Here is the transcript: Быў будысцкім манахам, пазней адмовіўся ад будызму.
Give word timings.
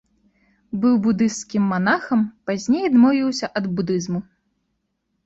Быў 0.85 0.93
будысцкім 1.07 1.63
манахам, 1.73 2.23
пазней 2.51 2.83
адмовіўся 2.89 3.51
ад 3.61 3.69
будызму. 3.81 4.19